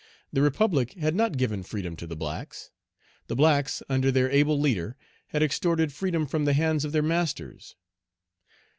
[0.33, 2.71] The Republic had not given freedom to the blacks.
[3.27, 7.75] The blacks, under their able leader, had extorted freedom from the hands of their masters.